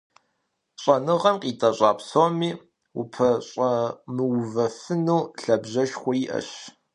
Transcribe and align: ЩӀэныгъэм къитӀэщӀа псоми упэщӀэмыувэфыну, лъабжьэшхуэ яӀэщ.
ЩӀэныгъэм 0.81 1.35
къитӀэщӀа 1.41 1.91
псоми 1.97 2.51
упэщӀэмыувэфыну, 3.01 5.21
лъабжьэшхуэ 5.41 6.13
яӀэщ. 6.23 6.49